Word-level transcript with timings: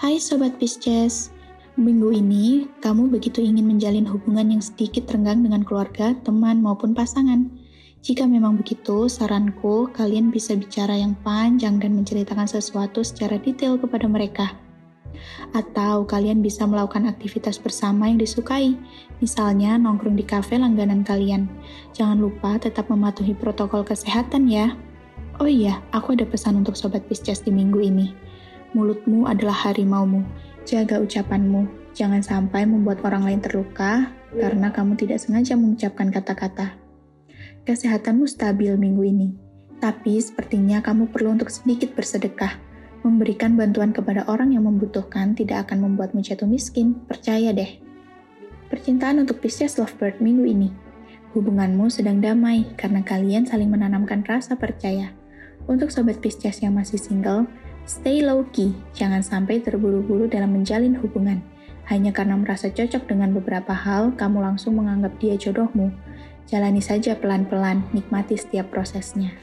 Hai 0.00 0.16
Sobat 0.16 0.56
Pisces, 0.56 1.28
minggu 1.76 2.08
ini 2.16 2.64
kamu 2.80 3.12
begitu 3.12 3.44
ingin 3.44 3.68
menjalin 3.68 4.08
hubungan 4.08 4.48
yang 4.56 4.64
sedikit 4.64 5.04
renggang 5.12 5.44
dengan 5.44 5.60
keluarga, 5.60 6.16
teman, 6.24 6.64
maupun 6.64 6.96
pasangan. 6.96 7.52
Jika 8.00 8.24
memang 8.24 8.56
begitu, 8.56 9.12
saranku 9.12 9.92
kalian 9.92 10.32
bisa 10.32 10.56
bicara 10.56 10.96
yang 10.96 11.12
panjang 11.20 11.76
dan 11.76 11.92
menceritakan 12.00 12.48
sesuatu 12.48 13.04
secara 13.04 13.36
detail 13.44 13.76
kepada 13.76 14.08
mereka. 14.08 14.56
Atau 15.52 16.08
kalian 16.08 16.40
bisa 16.40 16.64
melakukan 16.64 17.04
aktivitas 17.04 17.60
bersama 17.60 18.08
yang 18.08 18.16
disukai, 18.16 18.80
misalnya 19.20 19.76
nongkrong 19.76 20.16
di 20.16 20.24
kafe 20.24 20.56
langganan 20.56 21.04
kalian. 21.04 21.44
Jangan 21.92 22.24
lupa 22.24 22.56
tetap 22.56 22.88
mematuhi 22.88 23.36
protokol 23.36 23.84
kesehatan 23.84 24.48
ya. 24.48 24.72
Oh 25.44 25.48
iya, 25.48 25.84
aku 25.92 26.16
ada 26.16 26.24
pesan 26.24 26.56
untuk 26.56 26.72
Sobat 26.72 27.04
Pisces 27.04 27.44
di 27.44 27.52
minggu 27.52 27.84
ini 27.84 28.29
mulutmu 28.72 29.26
adalah 29.26 29.68
harimaumu. 29.68 30.22
Jaga 30.68 31.00
ucapanmu, 31.02 31.92
jangan 31.96 32.22
sampai 32.22 32.68
membuat 32.68 33.02
orang 33.02 33.26
lain 33.26 33.40
terluka 33.42 34.12
karena 34.36 34.70
kamu 34.70 34.94
tidak 34.94 35.18
sengaja 35.18 35.58
mengucapkan 35.58 36.12
kata-kata. 36.12 36.78
Kesehatanmu 37.66 38.24
stabil 38.30 38.72
minggu 38.78 39.02
ini, 39.02 39.28
tapi 39.82 40.20
sepertinya 40.20 40.84
kamu 40.84 41.10
perlu 41.10 41.34
untuk 41.34 41.50
sedikit 41.50 41.96
bersedekah. 41.96 42.60
Memberikan 43.00 43.56
bantuan 43.56 43.96
kepada 43.96 44.28
orang 44.28 44.52
yang 44.52 44.68
membutuhkan 44.68 45.32
tidak 45.32 45.68
akan 45.68 45.88
membuatmu 45.88 46.20
jatuh 46.20 46.44
miskin, 46.44 47.00
percaya 47.08 47.56
deh. 47.56 47.80
Percintaan 48.68 49.24
untuk 49.24 49.40
Pisces 49.40 49.80
Lovebird 49.80 50.20
minggu 50.20 50.44
ini. 50.44 50.68
Hubunganmu 51.32 51.88
sedang 51.88 52.20
damai 52.20 52.68
karena 52.76 53.00
kalian 53.00 53.48
saling 53.48 53.72
menanamkan 53.72 54.20
rasa 54.28 54.54
percaya. 54.60 55.16
Untuk 55.64 55.88
sobat 55.88 56.20
Pisces 56.20 56.60
yang 56.60 56.76
masih 56.76 57.00
single, 57.00 57.48
Stay 57.88 58.20
low 58.24 58.44
key, 58.50 58.76
jangan 58.92 59.24
sampai 59.24 59.60
terburu-buru 59.64 60.28
dalam 60.28 60.56
menjalin 60.56 60.96
hubungan. 60.98 61.40
Hanya 61.90 62.14
karena 62.14 62.38
merasa 62.38 62.70
cocok 62.70 63.10
dengan 63.10 63.34
beberapa 63.34 63.74
hal, 63.74 64.14
kamu 64.14 64.38
langsung 64.42 64.78
menganggap 64.78 65.16
dia 65.18 65.34
jodohmu. 65.34 65.90
Jalani 66.46 66.78
saja 66.78 67.18
pelan-pelan, 67.18 67.82
nikmati 67.90 68.38
setiap 68.38 68.70
prosesnya. 68.70 69.34